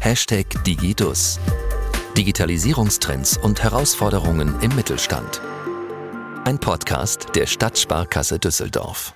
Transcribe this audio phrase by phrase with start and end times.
[0.00, 1.38] Hashtag Digidus.
[2.16, 5.42] Digitalisierungstrends und Herausforderungen im Mittelstand.
[6.46, 9.12] Ein Podcast der Stadtsparkasse Düsseldorf.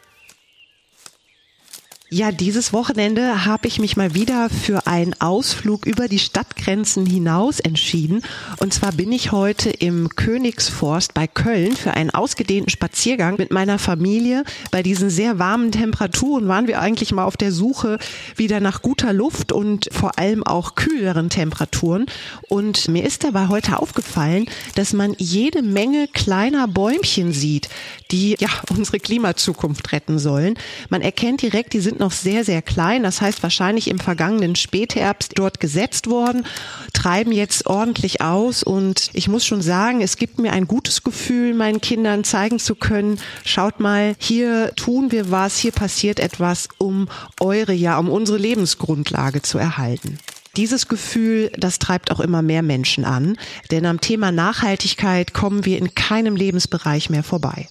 [2.11, 7.61] Ja, dieses Wochenende habe ich mich mal wieder für einen Ausflug über die Stadtgrenzen hinaus
[7.61, 8.23] entschieden.
[8.59, 13.79] Und zwar bin ich heute im Königsforst bei Köln für einen ausgedehnten Spaziergang mit meiner
[13.79, 14.45] Familie.
[14.71, 17.99] Bei diesen sehr warmen Temperaturen waren wir eigentlich mal auf der Suche
[18.37, 22.05] wieder nach guter Luft und vor allem auch kühleren Temperaturen.
[22.51, 27.71] Und mir ist dabei heute aufgefallen, dass man jede Menge kleiner Bäumchen sieht,
[28.11, 30.55] die ja unsere Klimazukunft retten sollen.
[30.91, 33.03] Man erkennt direkt, die sind noch sehr, sehr klein.
[33.03, 36.47] Das heißt wahrscheinlich im vergangenen Spätherbst dort gesetzt worden,
[36.93, 38.63] treiben jetzt ordentlich aus.
[38.63, 42.75] Und ich muss schon sagen, es gibt mir ein gutes Gefühl, meinen Kindern zeigen zu
[42.75, 47.09] können, schaut mal, hier tun wir was, hier passiert etwas, um
[47.41, 50.19] eure, ja, um unsere Lebensgrundlage zu erhalten.
[50.57, 53.37] Dieses Gefühl, das treibt auch immer mehr Menschen an,
[53.73, 57.69] denn am Thema Nachhaltigkeit kommen wir in keinem Lebensbereich mehr vorbei.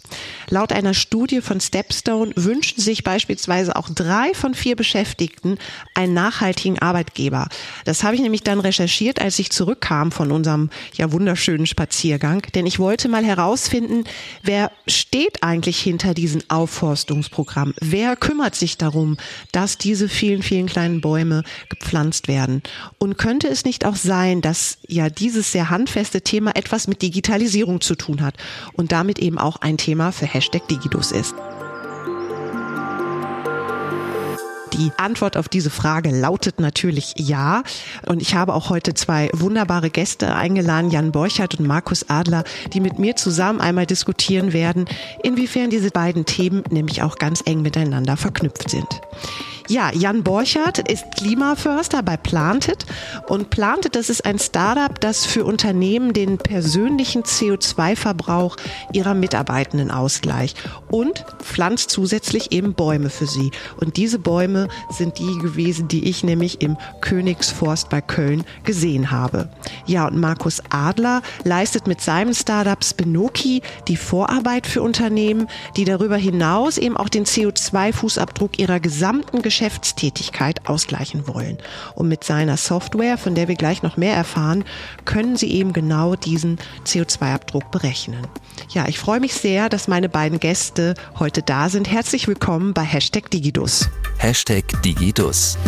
[0.49, 5.57] Laut einer Studie von Stepstone wünschen sich beispielsweise auch drei von vier Beschäftigten
[5.93, 7.47] einen nachhaltigen Arbeitgeber.
[7.85, 12.65] Das habe ich nämlich dann recherchiert, als ich zurückkam von unserem ja wunderschönen Spaziergang, denn
[12.65, 14.03] ich wollte mal herausfinden,
[14.43, 17.73] wer steht eigentlich hinter diesem Aufforstungsprogramm?
[17.79, 19.17] Wer kümmert sich darum,
[19.53, 22.61] dass diese vielen, vielen kleinen Bäume gepflanzt werden?
[22.97, 27.81] Und könnte es nicht auch sein, dass ja dieses sehr handfeste Thema etwas mit Digitalisierung
[27.81, 28.35] zu tun hat
[28.73, 31.33] und damit eben auch ein Thema für Hashtag Digidus ist?
[34.73, 37.63] Die Antwort auf diese Frage lautet natürlich ja.
[38.07, 42.79] Und ich habe auch heute zwei wunderbare Gäste eingeladen, Jan Borchert und Markus Adler, die
[42.79, 44.85] mit mir zusammen einmal diskutieren werden,
[45.21, 48.87] inwiefern diese beiden Themen nämlich auch ganz eng miteinander verknüpft sind.
[49.69, 52.85] Ja, Jan Borchert ist Klimaförster bei Planted
[53.27, 58.57] und Planted, das ist ein Startup, das für Unternehmen den persönlichen CO2-Verbrauch
[58.91, 60.57] ihrer Mitarbeitenden ausgleicht
[60.91, 63.51] und pflanzt zusätzlich eben Bäume für sie.
[63.77, 69.47] Und diese Bäume sind die gewesen, die ich nämlich im Königsforst bei Köln gesehen habe.
[69.85, 75.47] Ja, und Markus Adler leistet mit seinem Startup Spinoki die Vorarbeit für Unternehmen,
[75.77, 81.59] die darüber hinaus eben auch den CO2-Fußabdruck ihrer gesamten Geschäftstätigkeit ausgleichen wollen.
[81.93, 84.63] Und mit seiner Software, von der wir gleich noch mehr erfahren,
[85.05, 88.25] können Sie eben genau diesen CO2-Abdruck berechnen.
[88.69, 91.87] Ja, ich freue mich sehr, dass meine beiden Gäste heute da sind.
[91.87, 93.89] Herzlich willkommen bei Hashtag Digidus.
[94.17, 95.59] Hashtag Digidus.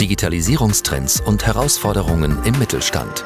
[0.00, 3.24] Digitalisierungstrends und Herausforderungen im Mittelstand.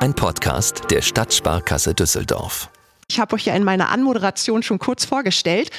[0.00, 2.68] Ein Podcast der Stadtsparkasse Düsseldorf.
[3.10, 5.70] Ich habe euch ja in meiner Anmoderation schon kurz vorgestellt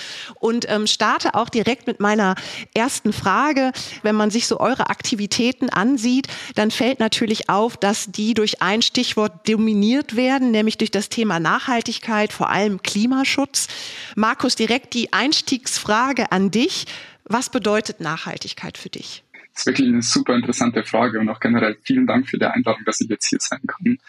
[0.41, 2.35] und ähm, starte auch direkt mit meiner
[2.73, 3.71] ersten Frage.
[4.03, 8.81] Wenn man sich so eure Aktivitäten ansieht, dann fällt natürlich auf, dass die durch ein
[8.81, 13.69] Stichwort dominiert werden, nämlich durch das Thema Nachhaltigkeit, vor allem Klimaschutz.
[14.17, 16.85] Markus, direkt die Einstiegsfrage an dich.
[17.23, 19.23] Was bedeutet Nachhaltigkeit für dich?
[19.53, 22.83] Das ist wirklich eine super interessante Frage und auch generell vielen Dank für die Einladung,
[22.85, 23.99] dass ich jetzt hier sein kann.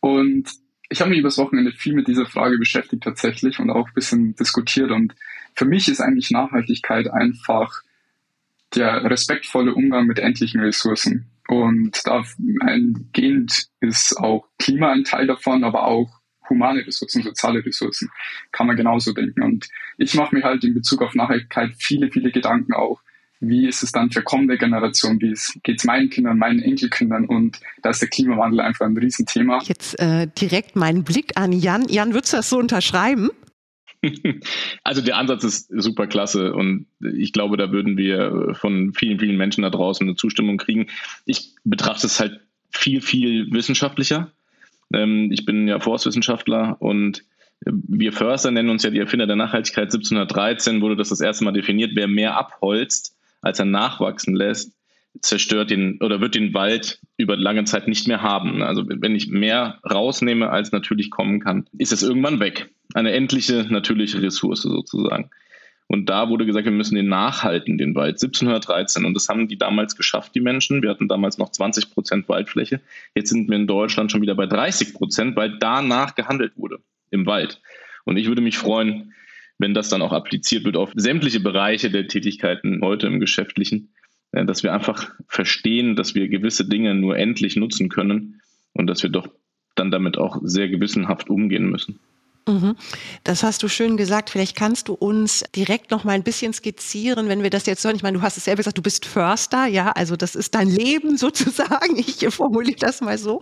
[0.00, 3.94] Und ich habe mich übers Wochenende viel mit dieser Frage beschäftigt tatsächlich und auch ein
[3.94, 4.90] bisschen diskutiert.
[4.90, 5.14] Und
[5.54, 7.82] für mich ist eigentlich Nachhaltigkeit einfach
[8.74, 11.30] der respektvolle Umgang mit endlichen Ressourcen.
[11.48, 12.24] Und da
[12.60, 18.10] eingehend ist auch Klima ein Teil davon, aber auch humane Ressourcen, soziale Ressourcen,
[18.52, 19.42] kann man genauso denken.
[19.42, 19.68] Und
[19.98, 23.00] ich mache mir halt in Bezug auf Nachhaltigkeit viele, viele Gedanken auch,
[23.40, 27.60] wie ist es dann für kommende Generationen, wie geht es meinen Kindern, meinen Enkelkindern und
[27.82, 29.60] da ist der Klimawandel einfach ein Riesenthema.
[29.64, 31.86] Jetzt äh, direkt meinen Blick an Jan.
[31.88, 33.30] Jan, würdest du das so unterschreiben?
[34.84, 39.36] Also der Ansatz ist super klasse und ich glaube, da würden wir von vielen, vielen
[39.36, 40.86] Menschen da draußen eine Zustimmung kriegen.
[41.24, 44.30] Ich betrachte es halt viel, viel wissenschaftlicher.
[44.92, 47.24] Ähm, ich bin ja Forstwissenschaftler und
[47.64, 49.84] wir Förster nennen uns ja die Erfinder der Nachhaltigkeit.
[49.84, 51.92] 1713 wurde das das erste Mal definiert.
[51.94, 54.72] Wer mehr abholzt, als er nachwachsen lässt,
[55.20, 58.62] zerstört den oder wird den Wald über lange Zeit nicht mehr haben.
[58.62, 62.70] Also wenn ich mehr rausnehme, als natürlich kommen kann, ist es irgendwann weg.
[62.94, 65.30] Eine endliche natürliche Ressource sozusagen.
[65.88, 68.16] Und da wurde gesagt, wir müssen den nachhalten, den Wald.
[68.22, 69.04] 1713.
[69.04, 70.82] Und das haben die damals geschafft, die Menschen.
[70.82, 72.80] Wir hatten damals noch 20 Prozent Waldfläche.
[73.14, 76.80] Jetzt sind wir in Deutschland schon wieder bei 30 Prozent, weil danach gehandelt wurde
[77.10, 77.60] im Wald.
[78.04, 79.14] Und ich würde mich freuen,
[79.58, 83.94] wenn das dann auch appliziert wird auf sämtliche Bereiche der Tätigkeiten heute im Geschäftlichen,
[84.32, 88.40] äh, dass wir einfach verstehen, dass wir gewisse Dinge nur endlich nutzen können
[88.72, 89.28] und dass wir doch
[89.74, 92.00] dann damit auch sehr gewissenhaft umgehen müssen.
[92.48, 92.76] Mhm.
[93.24, 94.30] Das hast du schön gesagt.
[94.30, 97.96] Vielleicht kannst du uns direkt noch mal ein bisschen skizzieren, wenn wir das jetzt hören.
[97.96, 100.68] Ich meine, du hast es selber gesagt, du bist Förster, ja, also das ist dein
[100.68, 101.96] Leben sozusagen.
[101.96, 103.40] Ich formuliere das mal so.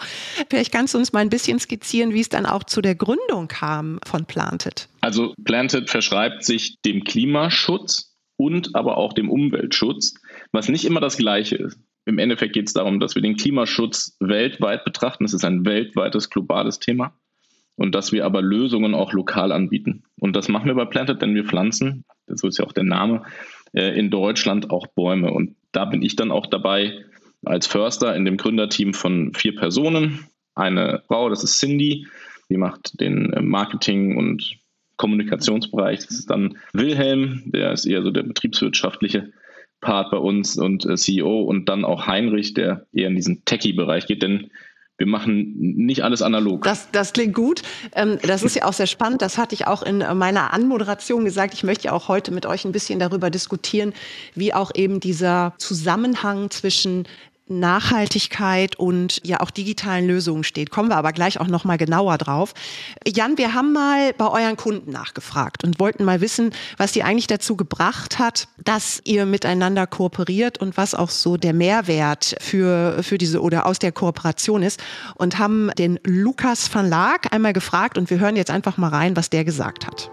[0.49, 3.49] Vielleicht kannst du uns mal ein bisschen skizzieren, wie es dann auch zu der Gründung
[3.49, 4.89] kam von Planted.
[5.03, 10.15] Also Planted verschreibt sich dem Klimaschutz und aber auch dem Umweltschutz,
[10.53, 11.79] was nicht immer das Gleiche ist.
[12.07, 15.25] Im Endeffekt geht es darum, dass wir den Klimaschutz weltweit betrachten.
[15.25, 17.15] Es ist ein weltweites, globales Thema
[17.77, 20.05] und dass wir aber Lösungen auch lokal anbieten.
[20.21, 23.23] Und das machen wir bei Planted, denn wir pflanzen, so ist ja auch der Name,
[23.73, 25.33] äh, in Deutschland auch Bäume.
[25.33, 27.05] Und da bin ich dann auch dabei
[27.45, 30.27] als Förster in dem Gründerteam von vier Personen.
[30.55, 32.07] Eine Frau, das ist Cindy,
[32.49, 34.59] die macht den äh, Marketing- und
[34.97, 36.07] Kommunikationsbereich.
[36.07, 39.33] Das ist dann Wilhelm, der ist eher so der betriebswirtschaftliche
[39.81, 44.07] Part bei uns und äh, CEO und dann auch Heinrich, der eher in diesen Techie-Bereich
[44.07, 44.51] geht, denn
[44.97, 46.63] wir machen nicht alles analog.
[46.63, 47.63] Das, das klingt gut.
[47.95, 49.23] Ähm, das ist ja auch sehr spannend.
[49.23, 51.55] Das hatte ich auch in meiner Anmoderation gesagt.
[51.55, 53.93] Ich möchte ja auch heute mit euch ein bisschen darüber diskutieren,
[54.35, 57.09] wie auch eben dieser Zusammenhang zwischen
[57.47, 60.71] Nachhaltigkeit und ja auch digitalen Lösungen steht.
[60.71, 62.55] Kommen wir aber gleich auch noch mal genauer drauf.
[63.07, 67.27] Jan, wir haben mal bei euren Kunden nachgefragt und wollten mal wissen, was die eigentlich
[67.27, 73.19] dazu gebracht hat, dass ihr miteinander kooperiert und was auch so der Mehrwert für, für
[73.19, 74.83] diese oder aus der Kooperation ist
[75.17, 79.17] und haben den Lukas van Laak einmal gefragt und wir hören jetzt einfach mal rein,
[79.17, 80.11] was der gesagt hat.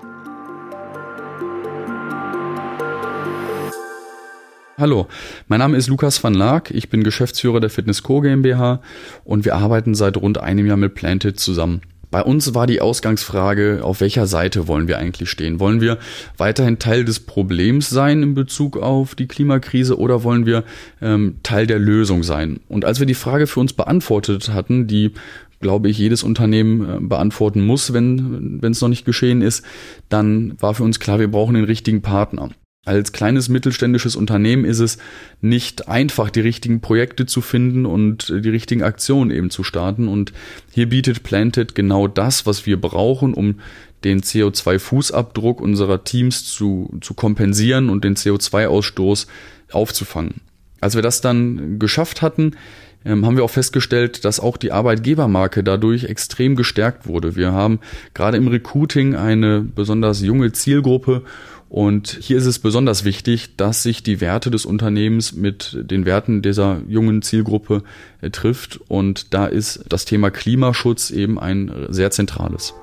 [4.82, 5.08] Hallo,
[5.48, 8.82] mein Name ist Lukas van Laak, ich bin Geschäftsführer der Fitness Co GmbH
[9.24, 11.82] und wir arbeiten seit rund einem Jahr mit Planted zusammen.
[12.10, 15.60] Bei uns war die Ausgangsfrage, auf welcher Seite wollen wir eigentlich stehen?
[15.60, 16.00] Wollen wir
[16.36, 20.64] weiterhin Teil des Problems sein in Bezug auf die Klimakrise oder wollen wir
[21.00, 22.60] ähm, Teil der Lösung sein?
[22.68, 25.12] Und als wir die Frage für uns beantwortet hatten, die
[25.60, 29.64] glaube ich, jedes Unternehmen äh, beantworten muss, wenn wenn es noch nicht geschehen ist,
[30.10, 32.50] dann war für uns klar, wir brauchen den richtigen Partner.
[32.84, 34.98] Als kleines mittelständisches Unternehmen ist es
[35.40, 40.08] nicht einfach, die richtigen Projekte zu finden und die richtigen Aktionen eben zu starten.
[40.08, 40.34] Und
[40.72, 43.60] hier bietet Planted genau das, was wir brauchen, um
[44.04, 49.28] den CO2-Fußabdruck unserer Teams zu, zu kompensieren und den CO2-Ausstoß
[49.72, 50.42] aufzufangen.
[50.80, 52.56] Als wir das dann geschafft hatten,
[53.06, 57.36] ähm, haben wir auch festgestellt, dass auch die Arbeitgebermarke dadurch extrem gestärkt wurde.
[57.36, 57.80] Wir haben
[58.16, 61.24] gerade im Recruiting eine besonders junge Zielgruppe
[61.72, 66.42] und hier ist es besonders wichtig, dass sich die Werte des Unternehmens mit den Werten
[66.42, 67.84] dieser jungen Zielgruppe
[68.20, 68.82] äh, trifft.
[68.90, 72.74] Und da ist das Thema Klimaschutz eben ein sehr zentrales.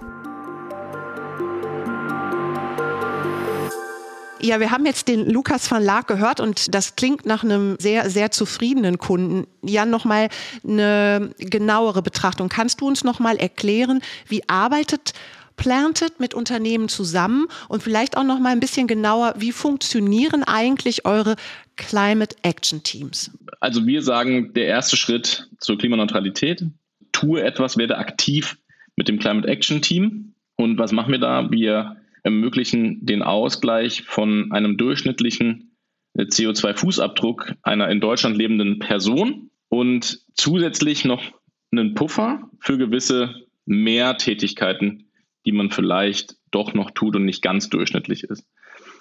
[4.41, 8.09] Ja, wir haben jetzt den Lukas van Laak gehört und das klingt nach einem sehr,
[8.09, 9.47] sehr zufriedenen Kunden.
[9.63, 10.29] Jan, nochmal
[10.67, 12.49] eine genauere Betrachtung.
[12.49, 15.13] Kannst du uns nochmal erklären, wie arbeitet
[15.59, 21.05] Planted mit Unternehmen zusammen und vielleicht auch noch mal ein bisschen genauer, wie funktionieren eigentlich
[21.05, 21.37] eure
[21.77, 23.31] Climate Action Teams?
[23.61, 26.65] Also wir sagen, der erste Schritt zur Klimaneutralität,
[27.13, 28.57] tue etwas, werde aktiv
[28.97, 30.35] mit dem Climate Action Team.
[30.57, 31.51] Und was machen wir da?
[31.51, 35.77] Wir ermöglichen den Ausgleich von einem durchschnittlichen
[36.17, 41.23] CO2-Fußabdruck einer in Deutschland lebenden Person und zusätzlich noch
[41.71, 43.35] einen Puffer für gewisse
[43.67, 45.08] Mehrtätigkeiten,
[45.49, 48.47] die man vielleicht doch noch tut und nicht ganz durchschnittlich ist.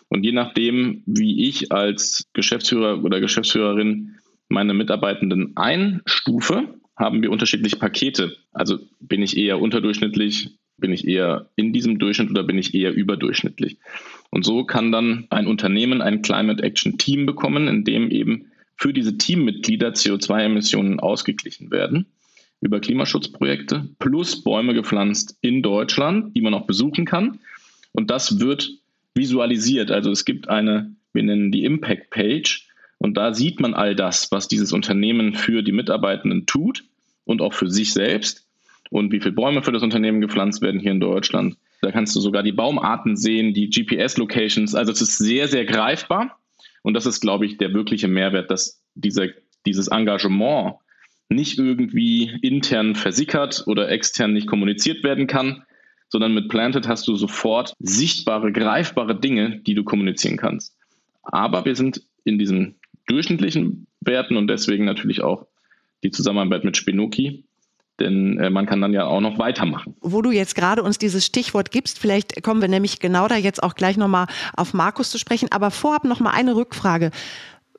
[0.07, 4.15] Und je nachdem, wie ich als Geschäftsführer oder Geschäftsführerin
[4.47, 8.37] meine Mitarbeitenden einstufe, haben wir unterschiedliche Pakete.
[8.53, 12.93] Also bin ich eher unterdurchschnittlich, bin ich eher in diesem Durchschnitt oder bin ich eher
[12.93, 13.77] überdurchschnittlich.
[14.29, 18.93] Und so kann dann ein Unternehmen ein Climate Action Team bekommen, in dem eben für
[18.93, 22.05] diese Teammitglieder CO2-Emissionen ausgeglichen werden
[22.61, 27.39] über Klimaschutzprojekte plus Bäume gepflanzt in Deutschland, die man auch besuchen kann.
[27.91, 28.71] Und das wird
[29.13, 29.91] visualisiert.
[29.91, 32.67] Also es gibt eine, wir nennen die Impact Page.
[32.99, 36.83] Und da sieht man all das, was dieses Unternehmen für die Mitarbeitenden tut
[37.25, 38.47] und auch für sich selbst
[38.89, 41.57] und wie viele Bäume für das Unternehmen gepflanzt werden hier in Deutschland.
[41.81, 44.73] Da kannst du sogar die Baumarten sehen, die GPS-Locations.
[44.73, 46.39] Also es ist sehr, sehr greifbar.
[46.81, 49.27] Und das ist, glaube ich, der wirkliche Mehrwert, dass dieser,
[49.65, 50.75] dieses Engagement
[51.29, 55.63] nicht irgendwie intern versickert oder extern nicht kommuniziert werden kann,
[56.09, 60.75] sondern mit Planted hast du sofort sichtbare, greifbare Dinge, die du kommunizieren kannst.
[61.23, 62.75] Aber wir sind in diesen
[63.07, 65.47] durchschnittlichen Werten und deswegen natürlich auch
[66.03, 67.43] die Zusammenarbeit mit Spinoki,
[67.99, 69.95] denn äh, man kann dann ja auch noch weitermachen.
[70.01, 73.63] Wo du jetzt gerade uns dieses Stichwort gibst, vielleicht kommen wir nämlich genau da jetzt
[73.63, 77.11] auch gleich nochmal auf Markus zu sprechen, aber vorab nochmal eine Rückfrage.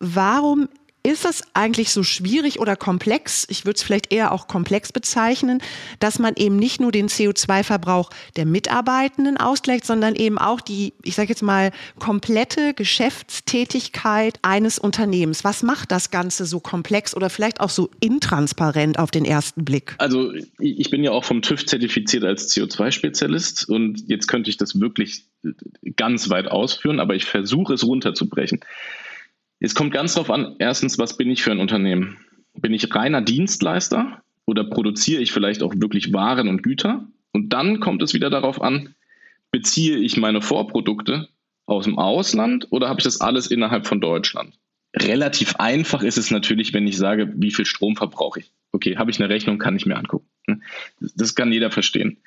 [0.01, 0.69] Warum
[1.09, 3.47] Ist das eigentlich so schwierig oder komplex?
[3.49, 5.63] Ich würde es vielleicht eher auch komplex bezeichnen,
[6.01, 11.15] dass man eben nicht nur den CO2-Verbrauch der Mitarbeitenden ausgleicht, sondern eben auch die, ich
[11.15, 15.45] sage jetzt mal, komplette Geschäftstätigkeit eines Unternehmens.
[15.45, 19.95] Was macht das Ganze so komplex oder vielleicht auch so intransparent auf den ersten Blick?
[19.97, 24.79] Also ich bin ja auch vom TÜV zertifiziert als CO2-Spezialist und jetzt könnte ich das
[24.79, 25.25] wirklich
[25.97, 28.61] ganz weit ausführen, aber ich versuche es runterzubrechen.
[29.61, 32.19] Es kommt ganz darauf an, erstens, was bin ich für ein Unternehmen?
[32.55, 37.07] Bin ich reiner Dienstleister oder produziere ich vielleicht auch wirklich Waren und Güter?
[37.33, 38.95] Und dann kommt es wieder darauf an,
[39.51, 41.29] beziehe ich meine Vorprodukte
[41.67, 44.59] aus dem Ausland oder habe ich das alles innerhalb von Deutschland?
[44.97, 48.53] Relativ einfach ist es natürlich, wenn ich sage, wie viel Strom verbrauche ich.
[48.73, 50.63] Okay, habe ich eine Rechnung, kann ich mir angucken.
[51.15, 52.19] Das kann jeder verstehen.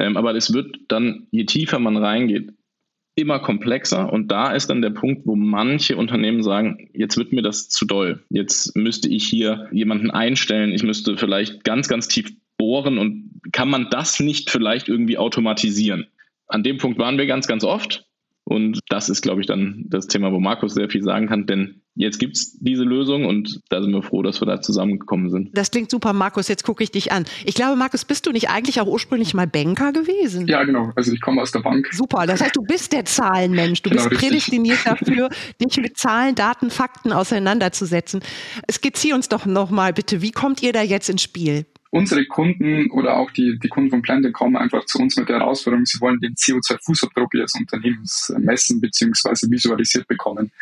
[0.00, 2.52] Ähm, aber es wird dann, je tiefer man reingeht,
[3.18, 7.42] immer komplexer und da ist dann der Punkt, wo manche Unternehmen sagen, jetzt wird mir
[7.42, 8.22] das zu doll.
[8.30, 13.68] Jetzt müsste ich hier jemanden einstellen, ich müsste vielleicht ganz, ganz tief bohren und kann
[13.68, 16.06] man das nicht vielleicht irgendwie automatisieren?
[16.46, 18.06] An dem Punkt waren wir ganz, ganz oft
[18.44, 21.82] und das ist, glaube ich, dann das Thema, wo Markus sehr viel sagen kann, denn
[21.98, 25.50] jetzt gibt es diese Lösung und da sind wir froh, dass wir da zusammengekommen sind.
[25.52, 26.48] Das klingt super, Markus.
[26.48, 27.24] Jetzt gucke ich dich an.
[27.44, 30.46] Ich glaube, Markus, bist du nicht eigentlich auch ursprünglich mal Banker gewesen?
[30.46, 30.92] Ja, genau.
[30.94, 31.88] Also ich komme aus der Bank.
[31.92, 32.26] Super.
[32.26, 33.82] Das heißt, du bist der Zahlenmensch.
[33.82, 35.28] Du genau, bist prädestiniert dafür,
[35.60, 38.20] dich mit Zahlen, Daten, Fakten auseinanderzusetzen.
[38.70, 41.66] Skizzier uns doch nochmal bitte, wie kommt ihr da jetzt ins Spiel?
[41.90, 45.38] unsere Kunden oder auch die, die Kunden von Planted kommen einfach zu uns mit der
[45.38, 49.50] Herausforderung, sie wollen den CO2-Fußabdruck ihres Unternehmens messen bzw.
[49.50, 50.52] visualisiert bekommen.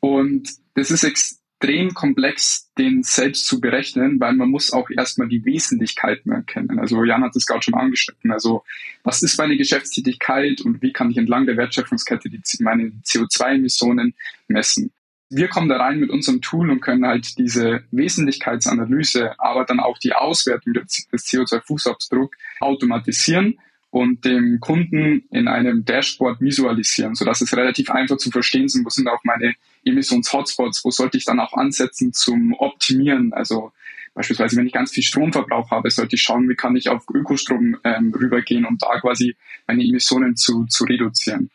[0.00, 5.44] Und das ist extrem komplex, den selbst zu berechnen, weil man muss auch erstmal die
[5.44, 6.78] Wesentlichkeiten erkennen.
[6.78, 8.32] Also Jan hat es gerade schon angeschnitten.
[8.32, 8.64] Also
[9.02, 14.14] was ist meine Geschäftstätigkeit und wie kann ich entlang der Wertschöpfungskette die, meine CO2-Emissionen
[14.48, 14.92] messen?
[15.30, 19.96] wir kommen da rein mit unserem Tool und können halt diese Wesentlichkeitsanalyse, aber dann auch
[19.98, 23.58] die Auswertung des CO2-Fußabdruck automatisieren
[23.90, 28.90] und dem Kunden in einem Dashboard visualisieren, sodass es relativ einfach zu verstehen ist, wo
[28.90, 33.32] sind auch meine Emissions-Hotspots, wo sollte ich dann auch ansetzen zum Optimieren.
[33.32, 33.72] Also
[34.14, 37.76] beispielsweise, wenn ich ganz viel Stromverbrauch habe, sollte ich schauen, wie kann ich auf Ökostrom
[37.84, 41.50] ähm, rübergehen, um da quasi meine Emissionen zu, zu reduzieren.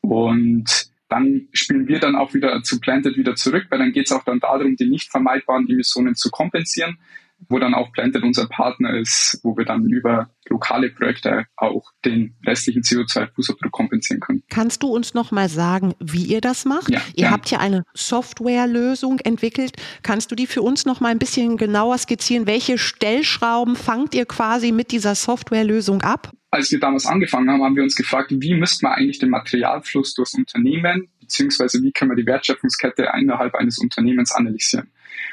[0.00, 4.12] Und dann spielen wir dann auch wieder zu Planted wieder zurück, weil dann geht es
[4.12, 6.98] auch dann darum, die nicht vermeidbaren Emissionen zu kompensieren,
[7.48, 12.36] wo dann auch Planted unser Partner ist, wo wir dann über lokale Projekte auch den
[12.46, 14.42] restlichen CO2-Fußabdruck kompensieren können.
[14.50, 16.90] Kannst du uns noch mal sagen, wie ihr das macht?
[16.90, 17.30] Ja, ihr ja.
[17.30, 19.72] habt ja eine Softwarelösung entwickelt.
[20.02, 22.46] Kannst du die für uns noch mal ein bisschen genauer skizzieren?
[22.46, 26.32] Welche Stellschrauben fangt ihr quasi mit dieser Softwarelösung ab?
[26.54, 30.14] als wir damals angefangen haben, haben wir uns gefragt, wie müsste man eigentlich den Materialfluss
[30.14, 34.88] durchs Unternehmen, beziehungsweise wie können wir die Wertschöpfungskette innerhalb eines Unternehmens analysieren.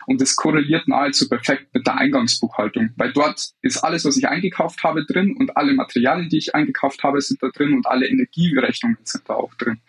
[0.08, 4.84] Und das korreliert nahezu perfekt mit der Eingangsbuchhaltung, weil dort ist alles, was ich eingekauft
[4.84, 8.98] habe, drin und alle Materialien, die ich eingekauft habe, sind da drin und alle Energierechnungen
[9.04, 9.80] sind da auch drin.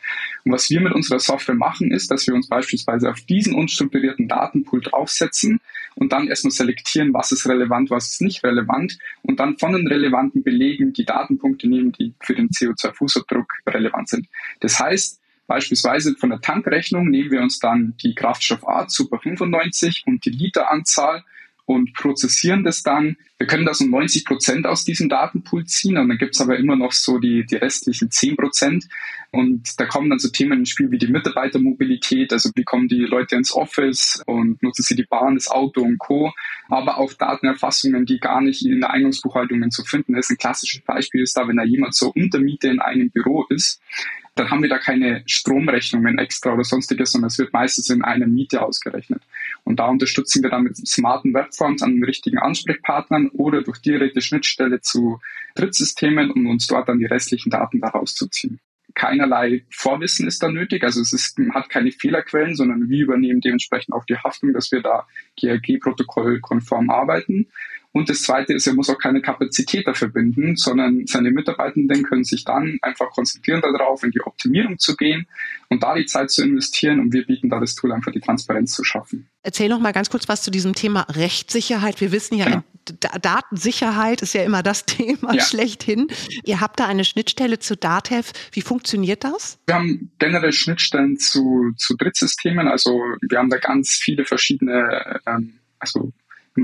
[0.45, 4.29] Und was wir mit unserer Software machen, ist, dass wir uns beispielsweise auf diesen unstrukturierten
[4.29, 5.61] Datenpool draufsetzen
[5.95, 9.87] und dann erstmal selektieren, was ist relevant, was ist nicht relevant und dann von den
[9.87, 14.27] relevanten Belegen die Datenpunkte nehmen, die für den CO2-Fußabdruck relevant sind.
[14.61, 15.22] Das heißt,
[15.53, 21.25] Beispielsweise von der Tankrechnung nehmen wir uns dann die Kraftstoffart Super 95 und die Literanzahl
[21.67, 23.19] und prozessieren das dann.
[23.37, 26.75] Wir können da so 90 Prozent aus diesem Datenpool ziehen und dann gibt's aber immer
[26.75, 28.89] noch so die, die restlichen 10 Prozent.
[29.31, 33.01] Und da kommen dann so Themen ins Spiel wie die Mitarbeitermobilität, also wie kommen die
[33.01, 36.33] Leute ins Office und nutzen sie die Bahn, das Auto und Co.
[36.69, 40.31] Aber auch Datenerfassungen, die gar nicht in der Eingangsbuchhaltung zu finden ist.
[40.31, 43.83] Ein klassisches Beispiel ist da, wenn da jemand zur Untermiete in einem Büro ist,
[44.35, 48.27] dann haben wir da keine Stromrechnungen extra oder sonstiges, sondern es wird meistens in einer
[48.27, 49.23] Miete ausgerechnet.
[49.65, 54.23] Und da unterstützen wir dann mit smarten Webforms an den richtigen Ansprechpartnern oder durch direkte
[54.23, 55.21] Schnittstelle zu
[55.55, 58.59] Drittsystemen, um uns dort dann die restlichen Daten daraus zu ziehen.
[58.95, 63.95] Keinerlei Vorwissen ist da nötig, also es ist, hat keine Fehlerquellen, sondern wir übernehmen dementsprechend
[63.95, 65.07] auch die Haftung, dass wir da
[65.41, 67.49] GRG-Protokoll konform arbeiten.
[67.93, 72.25] Und das Zweite ist, er muss auch keine Kapazität dafür binden, sondern seine Mitarbeitenden können
[72.25, 75.27] sich dann einfach konzentrieren darauf, in die Optimierung zu gehen
[75.69, 77.01] und da die Zeit zu investieren.
[77.01, 79.29] Und wir bieten da das Tool einfach die Transparenz zu schaffen.
[79.43, 82.01] Erzähl noch mal ganz kurz was zu diesem Thema Rechtssicherheit.
[82.01, 82.65] Wir wissen ja, ja.
[83.21, 85.43] Datensicherheit ist ja immer das Thema ja.
[85.43, 86.07] schlechthin.
[86.45, 88.33] Ihr habt da eine Schnittstelle zu DATEV.
[88.53, 89.59] Wie funktioniert das?
[89.67, 92.69] Wir haben generell Schnittstellen zu, zu Drittsystemen.
[92.69, 96.13] Also wir haben da ganz viele verschiedene ähm, also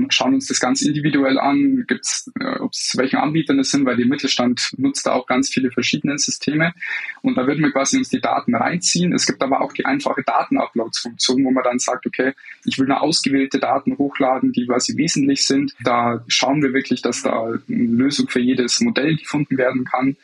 [0.09, 3.97] schauen uns das ganz individuell an, gibt's, äh, ob es welchen Anbietern es sind, weil
[3.97, 6.73] der Mittelstand nutzt da auch ganz viele verschiedene Systeme
[7.21, 9.13] und da würden wir quasi uns die Daten reinziehen.
[9.13, 12.33] Es gibt aber auch die einfache Datenuploads-Funktion, wo man dann sagt, okay,
[12.65, 15.73] ich will nur ausgewählte Daten hochladen, die quasi wesentlich sind.
[15.83, 20.17] Da schauen wir wirklich, dass da eine Lösung für jedes Modell gefunden werden kann.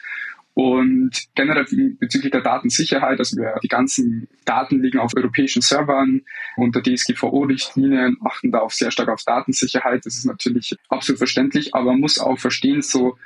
[0.55, 1.65] Und generell
[1.99, 6.21] bezüglich der Datensicherheit, also wir, die ganzen Daten liegen auf europäischen Servern
[6.55, 10.05] unter DSGVO-Richtlinien, achten da auch sehr stark auf Datensicherheit.
[10.05, 13.17] Das ist natürlich absolut verständlich, aber man muss auch verstehen, so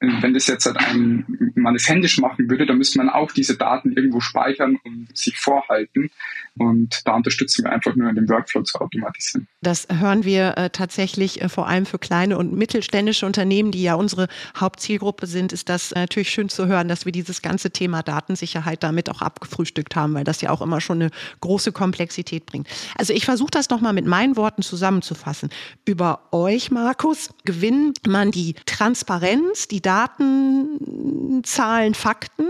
[0.00, 3.56] wenn das jetzt halt ein, man es händisch machen würde, dann müsste man auch diese
[3.56, 6.10] Daten irgendwo speichern und sich vorhalten.
[6.56, 9.46] Und da unterstützen wir einfach nur, den Workflow zu automatisieren.
[9.60, 13.94] Das hören wir äh, tatsächlich äh, vor allem für kleine und mittelständische Unternehmen, die ja
[13.94, 18.02] unsere Hauptzielgruppe sind, ist das äh, natürlich schön zu hören, dass wir dieses ganze Thema
[18.02, 22.68] Datensicherheit damit auch abgefrühstückt haben, weil das ja auch immer schon eine große Komplexität bringt.
[22.96, 25.50] Also ich versuche das nochmal mit meinen Worten zusammenzufassen.
[25.84, 32.46] Über euch, Markus, gewinnt man die Transparenz, die Daten, Zahlen, Fakten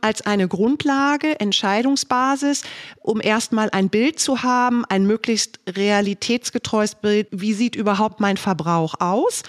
[0.00, 2.62] als eine Grundlage, Entscheidungsbasis,
[3.00, 8.94] um erstmal ein Bild zu haben, ein möglichst realitätsgetreues Bild, wie sieht überhaupt mein Verbrauch
[8.98, 9.44] aus.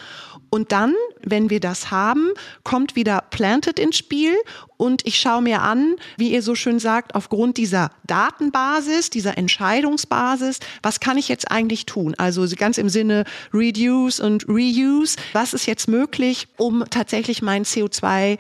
[0.53, 0.93] Und dann,
[1.24, 2.29] wenn wir das haben,
[2.63, 4.36] kommt wieder Planted ins Spiel
[4.77, 10.60] und ich schaue mir an, wie ihr so schön sagt, aufgrund dieser Datenbasis, dieser Entscheidungsbasis,
[10.83, 12.13] was kann ich jetzt eigentlich tun?
[12.19, 18.38] Also ganz im Sinne Reduce und Reuse, was ist jetzt möglich, um tatsächlich meinen CO2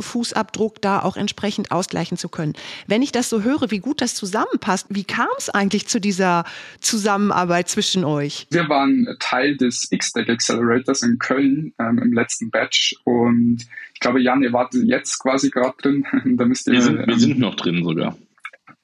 [0.00, 2.54] Fußabdruck da auch entsprechend ausgleichen zu können.
[2.86, 6.44] Wenn ich das so höre, wie gut das zusammenpasst, wie kam es eigentlich zu dieser
[6.80, 8.46] Zusammenarbeit zwischen euch?
[8.50, 14.20] Wir waren Teil des X-Deck Accelerators in Köln ähm, im letzten Batch und ich glaube,
[14.20, 16.04] Jan, ihr wart jetzt quasi gerade drin.
[16.36, 18.16] da müsst ihr, wir, sind, wir sind noch drin sogar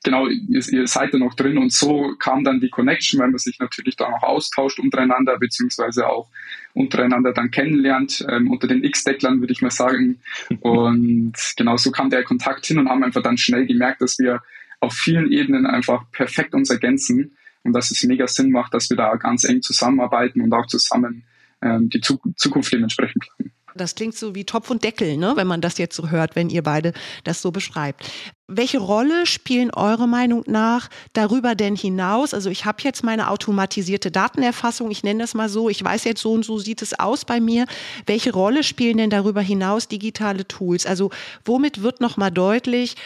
[0.03, 3.39] genau, ihr, ihr seid da noch drin und so kam dann die Connection, weil man
[3.39, 6.29] sich natürlich da noch austauscht untereinander, beziehungsweise auch
[6.75, 10.21] untereinander dann kennenlernt, ähm, unter den X-Decklern würde ich mal sagen.
[10.61, 14.43] Und genau so kam der Kontakt hin und haben einfach dann schnell gemerkt, dass wir
[14.81, 18.97] auf vielen Ebenen einfach perfekt uns ergänzen und dass es mega Sinn macht, dass wir
[18.97, 21.25] da ganz eng zusammenarbeiten und auch zusammen
[21.63, 23.53] ähm, die Zukunft dementsprechend planen.
[23.75, 26.51] Das klingt so wie Topf und Deckel, ne, wenn man das jetzt so hört, wenn
[26.51, 26.93] ihr beide
[27.25, 28.11] das so beschreibt.
[28.49, 32.35] Welche Rolle spielen eurer Meinung nach darüber denn hinaus?
[32.35, 36.21] Also ich habe jetzt meine automatisierte Datenerfassung, ich nenne das mal so, ich weiß jetzt
[36.21, 37.67] so und so sieht es aus bei mir.
[38.07, 40.85] Welche Rolle spielen denn darüber hinaus digitale Tools?
[40.85, 41.11] Also
[41.45, 42.97] womit wird noch mal deutlich,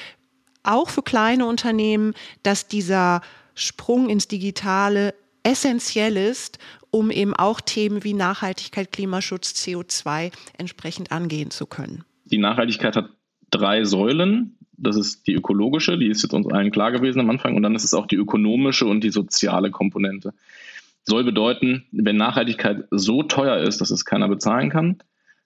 [0.65, 3.21] auch für kleine Unternehmen, dass dieser
[3.55, 6.59] Sprung ins Digitale essentiell ist,
[6.97, 12.05] um eben auch Themen wie Nachhaltigkeit, Klimaschutz, CO2 entsprechend angehen zu können.
[12.25, 13.11] Die Nachhaltigkeit hat
[13.51, 14.57] drei Säulen.
[14.79, 17.55] Das ist die ökologische, die ist jetzt uns allen klar gewesen am Anfang.
[17.55, 20.33] Und dann ist es auch die ökonomische und die soziale Komponente.
[21.03, 24.99] Soll bedeuten, wenn Nachhaltigkeit so teuer ist, dass es keiner bezahlen kann,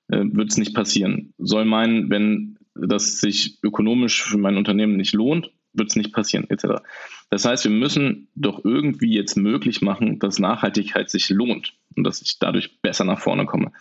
[0.09, 1.35] äh, wird es nicht passieren.
[1.39, 6.49] Soll meinen, wenn das sich ökonomisch für mein Unternehmen nicht lohnt, wird es nicht passieren,
[6.49, 6.83] etc.
[7.31, 12.21] Das heißt, wir müssen doch irgendwie jetzt möglich machen, dass Nachhaltigkeit sich lohnt und dass
[12.21, 13.73] ich dadurch besser nach vorne komme.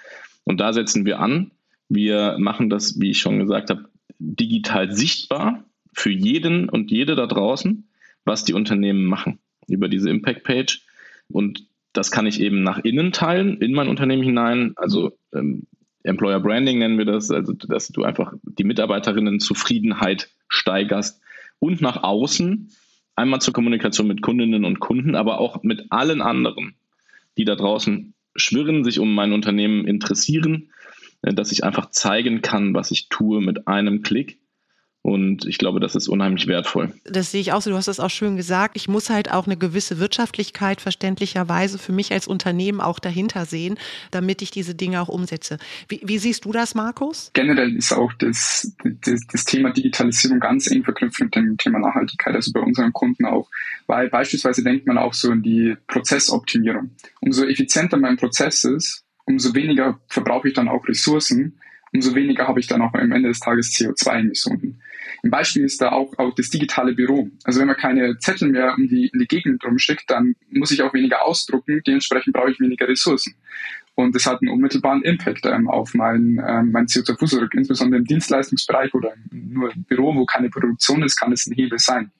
[0.43, 1.51] Und da setzen wir an.
[1.89, 7.25] Wir machen das, wie ich schon gesagt habe, digital sichtbar für jeden und jede da
[7.25, 7.89] draußen,
[8.23, 10.83] was die Unternehmen machen über diese Impact Page.
[11.29, 14.73] Und das kann ich eben nach innen teilen, in mein Unternehmen hinein.
[14.75, 15.65] Also ähm,
[16.03, 21.21] Employer Branding nennen wir das, also dass du einfach die Mitarbeiterinnen Zufriedenheit steigerst
[21.59, 22.69] und nach außen,
[23.19, 26.75] einmal zur Kommunikation mit Kundinnen und Kunden, aber auch mit allen anderen,
[27.38, 30.71] die da draußen schwirren, sich um mein Unternehmen interessieren,
[31.21, 34.39] äh, dass ich einfach zeigen kann, was ich tue mit einem Klick
[35.10, 36.93] und ich glaube, das ist unheimlich wertvoll.
[37.04, 37.72] Das sehe ich auch so.
[37.72, 38.76] Du hast das auch schön gesagt.
[38.76, 43.80] Ich muss halt auch eine gewisse Wirtschaftlichkeit verständlicherweise für mich als Unternehmen auch dahinter sehen,
[44.12, 45.58] damit ich diese Dinge auch umsetze.
[45.88, 47.32] Wie, wie siehst du das, Markus?
[47.34, 52.36] Generell ist auch das, das, das, Thema Digitalisierung ganz eng verknüpft mit dem Thema Nachhaltigkeit,
[52.36, 53.50] also bei unseren Kunden auch.
[53.88, 56.91] Weil beispielsweise denkt man auch so in die Prozessoptimierung.
[57.22, 61.60] Umso effizienter mein Prozess ist, umso weniger verbrauche ich dann auch Ressourcen
[61.93, 64.82] umso weniger habe ich dann auch am Ende des Tages CO2-Emissionen.
[65.23, 67.30] Ein Beispiel ist da auch, auch das digitale Büro.
[67.43, 70.82] Also wenn man keine Zettel mehr in die, in die Gegend rumschickt, dann muss ich
[70.82, 73.36] auch weniger ausdrucken, dementsprechend brauche ich weniger Ressourcen.
[73.95, 78.93] Und das hat einen unmittelbaren Impact ähm, auf mein, ähm, mein CO2-Fußabdruck, insbesondere im Dienstleistungsbereich
[78.93, 82.12] oder nur im Büro, wo keine Produktion ist, kann es ein Hebel sein.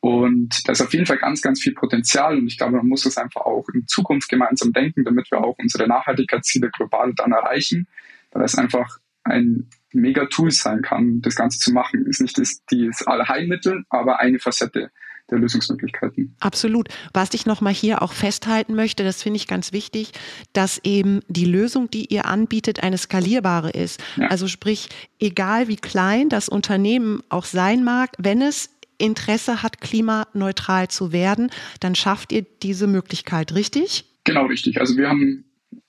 [0.00, 3.02] Und da ist auf jeden Fall ganz, ganz viel Potenzial und ich glaube, man muss
[3.02, 7.88] das einfach auch in Zukunft gemeinsam denken, damit wir auch unsere Nachhaltigkeitsziele global dann erreichen
[8.32, 12.06] weil es einfach ein mega Tool sein kann, das Ganze zu machen.
[12.06, 14.90] Ist nicht das, das Allheilmittel, aber eine Facette
[15.30, 16.34] der Lösungsmöglichkeiten.
[16.40, 16.88] Absolut.
[17.12, 20.12] Was ich nochmal hier auch festhalten möchte, das finde ich ganz wichtig,
[20.52, 24.02] dass eben die Lösung, die ihr anbietet, eine skalierbare ist.
[24.16, 24.28] Ja.
[24.28, 24.88] Also sprich,
[25.20, 31.50] egal wie klein das Unternehmen auch sein mag, wenn es Interesse hat, klimaneutral zu werden,
[31.80, 34.06] dann schafft ihr diese Möglichkeit, richtig?
[34.24, 34.80] Genau, richtig.
[34.80, 35.44] Also wir haben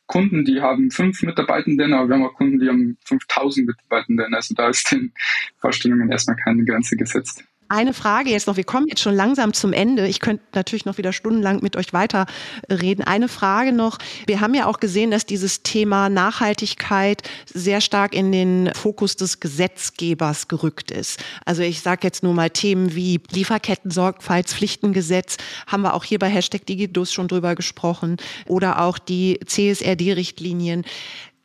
[0.10, 4.34] Kunden, die haben fünf Mitarbeitenden, aber wir haben auch Kunden, die haben 5000 Mitarbeitenden.
[4.34, 5.14] Also da ist den
[5.60, 7.44] Vorstellungen erstmal keine Grenze gesetzt.
[7.72, 8.58] Eine Frage jetzt noch.
[8.58, 10.08] Wir kommen jetzt schon langsam zum Ende.
[10.08, 13.04] Ich könnte natürlich noch wieder stundenlang mit euch weiterreden.
[13.06, 14.00] Eine Frage noch.
[14.26, 19.40] Wir haben ja auch gesehen, dass dieses Thema Nachhaltigkeit sehr stark in den Fokus des
[19.40, 21.24] Gesetzgebers gerückt ist.
[21.46, 26.66] Also ich sage jetzt nur mal Themen wie Lieferketten-Sorgfaltspflichtengesetz, haben wir auch hier bei Hashtag
[26.66, 30.86] Digidus schon drüber gesprochen, oder auch die CSRD-Richtlinien.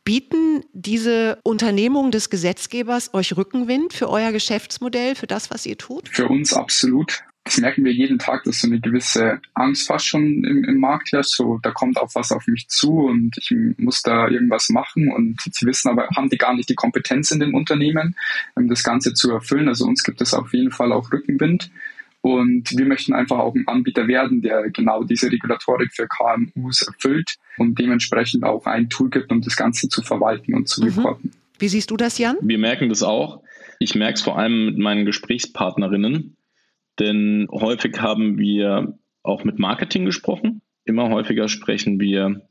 [0.05, 6.09] Bieten diese Unternehmungen des Gesetzgebers euch Rückenwind für euer Geschäftsmodell, für das, was ihr tut?
[6.09, 7.23] Für uns absolut.
[7.43, 11.11] Das merken wir jeden Tag, dass so eine gewisse Angst fast schon im, im Markt
[11.11, 11.35] herrscht.
[11.35, 15.11] So, da kommt auch was auf mich zu und ich muss da irgendwas machen.
[15.11, 18.15] Und sie wissen aber, haben die gar nicht die Kompetenz in dem Unternehmen,
[18.55, 19.67] um das Ganze zu erfüllen.
[19.67, 21.69] Also uns gibt es auf jeden Fall auch Rückenwind.
[22.25, 27.35] Und wir möchten einfach auch ein Anbieter werden, der genau diese Regulatorik für KMUs erfüllt
[27.59, 30.87] und dementsprechend auch ein Tool gibt, um das Ganze zu verwalten und zu mhm.
[30.87, 31.31] reporten.
[31.59, 32.37] Wie siehst du das, Jan?
[32.41, 33.43] Wir merken das auch.
[33.77, 36.35] Ich merke es vor allem mit meinen Gesprächspartnerinnen,
[36.97, 40.61] denn häufig haben wir auch mit Marketing gesprochen.
[40.83, 42.41] Immer häufiger sprechen wir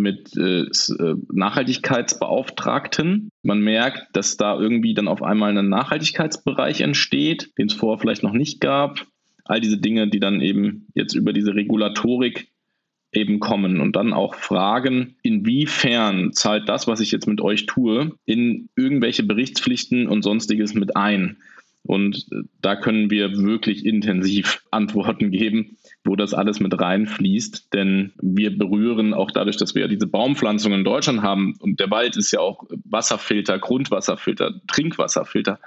[0.00, 3.30] mit äh, äh, Nachhaltigkeitsbeauftragten.
[3.42, 8.22] Man merkt, dass da irgendwie dann auf einmal ein Nachhaltigkeitsbereich entsteht, den es vorher vielleicht
[8.22, 9.06] noch nicht gab.
[9.44, 12.48] All diese Dinge, die dann eben jetzt über diese Regulatorik
[13.12, 18.12] eben kommen und dann auch fragen, inwiefern zahlt das, was ich jetzt mit euch tue,
[18.26, 21.38] in irgendwelche Berichtspflichten und sonstiges mit ein.
[21.88, 27.72] Und äh, da können wir wirklich intensiv Antworten geben, wo das alles mit reinfließt.
[27.72, 31.90] Denn wir berühren auch dadurch, dass wir ja diese Baumpflanzungen in Deutschland haben und der
[31.90, 35.58] Wald ist ja auch Wasserfilter, Grundwasserfilter, Trinkwasserfilter.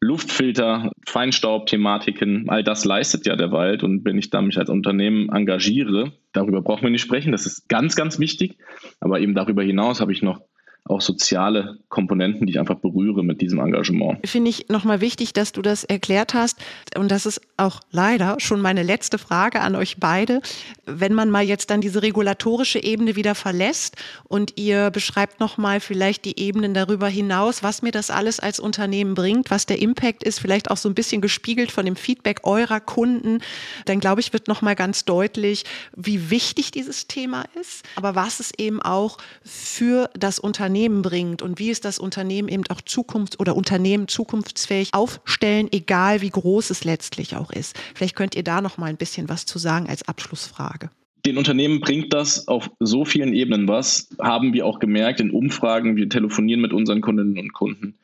[0.00, 3.82] Luftfilter, Feinstaubthematiken, all das leistet ja der Wald.
[3.82, 7.32] Und wenn ich da mich als Unternehmen engagiere, darüber brauchen wir nicht sprechen.
[7.32, 8.58] Das ist ganz, ganz wichtig.
[9.00, 10.40] Aber eben darüber hinaus habe ich noch
[10.90, 14.26] auch soziale Komponenten, die ich einfach berühre mit diesem Engagement.
[14.26, 16.58] Finde ich nochmal wichtig, dass du das erklärt hast.
[16.96, 20.40] Und das ist auch leider schon meine letzte Frage an euch beide.
[20.86, 26.24] Wenn man mal jetzt dann diese regulatorische Ebene wieder verlässt und ihr beschreibt nochmal vielleicht
[26.24, 30.40] die Ebenen darüber hinaus, was mir das alles als Unternehmen bringt, was der Impact ist,
[30.40, 33.40] vielleicht auch so ein bisschen gespiegelt von dem Feedback eurer Kunden,
[33.84, 35.64] dann glaube ich, wird nochmal ganz deutlich,
[35.96, 41.42] wie wichtig dieses Thema ist, aber was es eben auch für das Unternehmen Unternehmen bringt
[41.42, 46.70] und wie es das Unternehmen eben auch zukunfts- oder Unternehmen zukunftsfähig aufstellen, egal wie groß
[46.70, 47.76] es letztlich auch ist.
[47.96, 50.90] Vielleicht könnt ihr da noch mal ein bisschen was zu sagen als Abschlussfrage.
[51.26, 55.96] Den Unternehmen bringt das auf so vielen Ebenen was, haben wir auch gemerkt in Umfragen.
[55.96, 57.96] Wir telefonieren mit unseren Kundinnen und Kunden.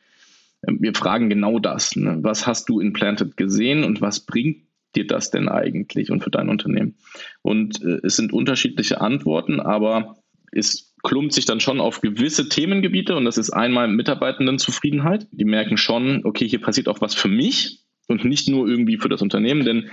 [0.67, 1.95] Ähm, wir fragen genau das.
[1.95, 2.17] Ne?
[2.23, 4.63] Was hast du in Planted gesehen und was bringt
[4.97, 6.95] dir das denn eigentlich und für dein Unternehmen?
[7.41, 10.17] Und äh, es sind unterschiedliche Antworten, aber
[10.51, 15.27] es klumpt sich dann schon auf gewisse Themengebiete und das ist einmal Mitarbeitendenzufriedenheit.
[15.31, 19.07] Die merken schon, okay, hier passiert auch was für mich und nicht nur irgendwie für
[19.07, 19.89] das Unternehmen, denn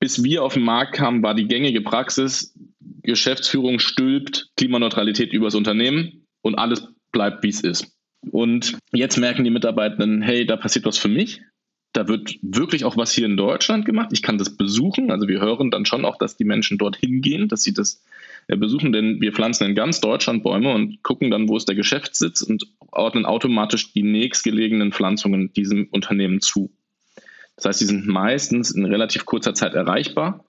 [0.00, 2.54] bis wir auf den Markt kamen, war die gängige Praxis,
[3.02, 7.94] Geschäftsführung stülpt Klimaneutralität übers Unternehmen und alles bleibt, wie es ist.
[8.30, 11.42] Und jetzt merken die Mitarbeitenden, hey, da passiert was für mich.
[11.92, 14.10] Da wird wirklich auch was hier in Deutschland gemacht.
[14.12, 15.10] Ich kann das besuchen.
[15.10, 18.02] Also wir hören dann schon auch, dass die Menschen dorthin gehen, dass sie das
[18.56, 22.42] besuchen, denn wir pflanzen in ganz Deutschland Bäume und gucken dann, wo ist der Geschäftssitz
[22.42, 26.72] und ordnen automatisch die nächstgelegenen Pflanzungen diesem Unternehmen zu.
[27.56, 30.44] Das heißt, die sind meistens in relativ kurzer Zeit erreichbar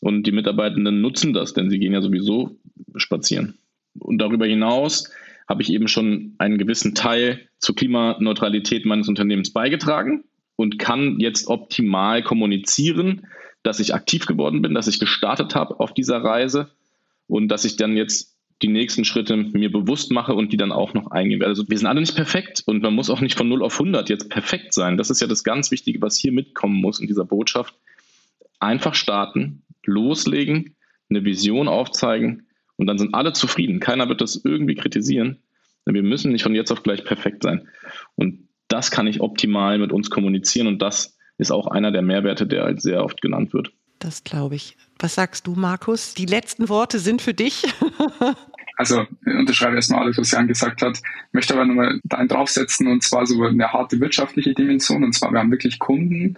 [0.00, 2.58] und die Mitarbeitenden nutzen das, denn sie gehen ja sowieso
[2.96, 3.58] spazieren.
[3.98, 5.10] Und darüber hinaus
[5.48, 10.24] habe ich eben schon einen gewissen Teil zur Klimaneutralität meines Unternehmens beigetragen
[10.56, 13.26] und kann jetzt optimal kommunizieren,
[13.62, 16.70] dass ich aktiv geworden bin, dass ich gestartet habe auf dieser Reise
[17.30, 20.92] und dass ich dann jetzt die nächsten Schritte mir bewusst mache und die dann auch
[20.92, 21.50] noch eingehen werde.
[21.50, 24.10] Also wir sind alle nicht perfekt und man muss auch nicht von 0 auf 100
[24.10, 24.98] jetzt perfekt sein.
[24.98, 27.74] Das ist ja das ganz Wichtige, was hier mitkommen muss in dieser Botschaft.
[28.58, 30.76] Einfach starten, loslegen,
[31.08, 33.80] eine Vision aufzeigen und dann sind alle zufrieden.
[33.80, 35.38] Keiner wird das irgendwie kritisieren.
[35.86, 37.66] Wir müssen nicht von jetzt auf gleich perfekt sein.
[38.14, 42.46] Und das kann ich optimal mit uns kommunizieren und das ist auch einer der Mehrwerte,
[42.46, 43.72] der halt sehr oft genannt wird.
[44.00, 44.76] Das glaube ich.
[44.98, 46.14] Was sagst du, Markus?
[46.14, 47.62] Die letzten Worte sind für dich.
[48.76, 50.96] also ich unterschreibe erstmal alles, was Jan gesagt hat.
[50.96, 55.04] Ich möchte aber nochmal einen draufsetzen und zwar so eine harte wirtschaftliche Dimension.
[55.04, 56.36] Und zwar, wir haben wirklich Kunden,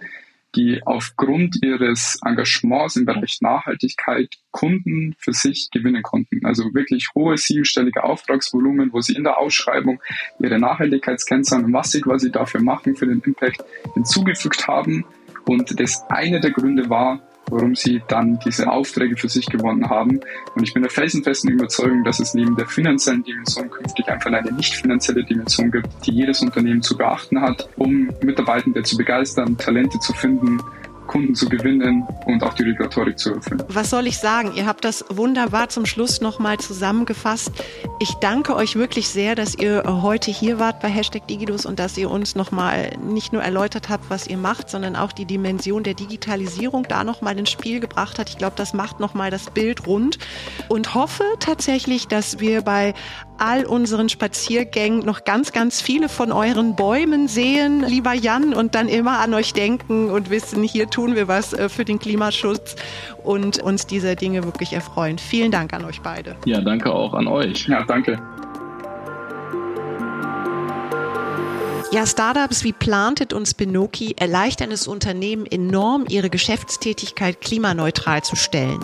[0.55, 6.45] die aufgrund ihres Engagements im Bereich Nachhaltigkeit Kunden für sich gewinnen konnten.
[6.45, 10.01] Also wirklich hohe siebenstellige Auftragsvolumen, wo sie in der Ausschreibung
[10.39, 15.05] ihre Nachhaltigkeitskennzahlen und was sie quasi dafür machen für den Impact hinzugefügt haben.
[15.45, 20.19] Und das eine der Gründe war, warum sie dann diese Aufträge für sich gewonnen haben.
[20.55, 24.51] Und ich bin der felsenfesten Überzeugung, dass es neben der finanziellen Dimension künftig einfach eine
[24.51, 29.99] nicht finanzielle Dimension gibt, die jedes Unternehmen zu beachten hat, um Mitarbeitende zu begeistern, Talente
[29.99, 30.59] zu finden
[31.13, 33.61] Kunden zu gewinnen und auch die Regulatorik zu erfüllen.
[33.67, 34.53] Was soll ich sagen?
[34.55, 37.51] Ihr habt das wunderbar zum Schluss nochmal zusammengefasst.
[37.99, 41.99] Ich danke euch wirklich sehr, dass ihr heute hier wart bei Hashtag Digidus und dass
[41.99, 45.93] ihr uns nochmal nicht nur erläutert habt, was ihr macht, sondern auch die Dimension der
[45.93, 48.31] Digitalisierung da nochmal ins Spiel gebracht hat.
[48.31, 50.17] Ich glaube, das macht nochmal das Bild rund
[50.67, 52.95] und hoffe tatsächlich, dass wir bei
[53.37, 58.87] all unseren Spaziergängen noch ganz, ganz viele von euren Bäumen sehen, lieber Jan, und dann
[58.87, 62.75] immer an euch denken und wissen, hier tun wir was äh, für den Klimaschutz
[63.23, 65.17] und uns dieser Dinge wirklich erfreuen.
[65.17, 66.35] Vielen Dank an euch beide.
[66.45, 67.67] Ja, danke auch an euch.
[67.67, 68.19] Ja, danke.
[71.93, 78.83] Ja, Startups wie Planted und Spinoki erleichtern es Unternehmen enorm, ihre Geschäftstätigkeit klimaneutral zu stellen.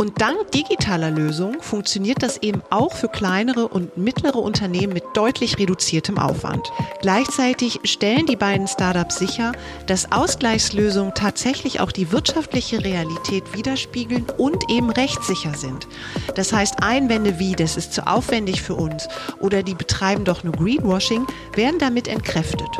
[0.00, 5.58] Und dank digitaler Lösungen funktioniert das eben auch für kleinere und mittlere Unternehmen mit deutlich
[5.58, 6.66] reduziertem Aufwand.
[7.02, 9.52] Gleichzeitig stellen die beiden Startups sicher,
[9.88, 15.86] dass Ausgleichslösungen tatsächlich auch die wirtschaftliche Realität widerspiegeln und eben rechtssicher sind.
[16.34, 19.06] Das heißt, Einwände wie, das ist zu aufwendig für uns
[19.38, 22.70] oder die betreiben doch nur Greenwashing, werden damit entkräftet.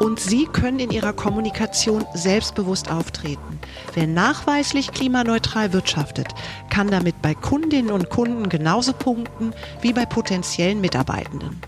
[0.00, 3.60] Und Sie können in Ihrer Kommunikation selbstbewusst auftreten.
[3.94, 6.28] Wer nachweislich klimaneutral wirtschaftet,
[6.70, 11.60] kann damit bei Kundinnen und Kunden genauso punkten wie bei potenziellen Mitarbeitenden.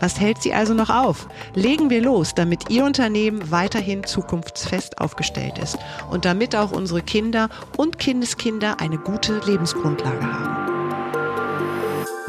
[0.00, 1.28] Was hält Sie also noch auf?
[1.54, 5.78] Legen wir los, damit Ihr Unternehmen weiterhin zukunftsfest aufgestellt ist
[6.10, 10.61] und damit auch unsere Kinder und Kindeskinder eine gute Lebensgrundlage haben.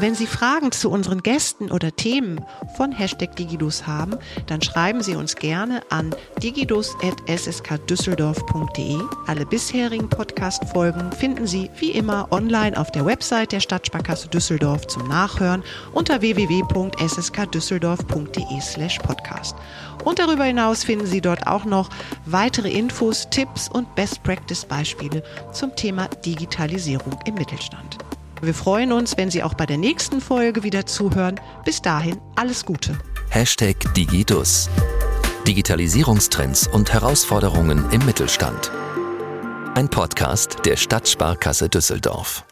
[0.04, 2.44] Wenn Sie Fragen zu unseren Gästen oder Themen
[2.76, 8.98] von Hashtag Digidus haben, dann schreiben Sie uns gerne an digidus.sskdüsseldorf.de.
[9.26, 15.08] Alle bisherigen Podcast-Folgen finden Sie wie immer online auf der Website der Stadtsparkasse Düsseldorf zum
[15.08, 15.62] Nachhören
[15.94, 19.56] unter www.sskdüsseldorf.de podcast.
[20.04, 21.88] Und darüber hinaus finden Sie dort auch noch
[22.26, 25.22] weitere Infos, Tipps und Best-Practice-Beispiele
[25.54, 28.03] zum Thema Digitalisierung im Mittelstand.
[28.44, 31.40] Wir freuen uns, wenn Sie auch bei der nächsten Folge wieder zuhören.
[31.64, 32.98] Bis dahin alles Gute.
[33.30, 34.68] Hashtag Digidus.
[35.46, 38.70] Digitalisierungstrends und Herausforderungen im Mittelstand.
[39.74, 42.44] Ein Podcast der Stadtsparkasse Düsseldorf.